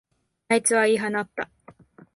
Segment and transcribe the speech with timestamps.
[0.47, 1.51] あいつは言い放った。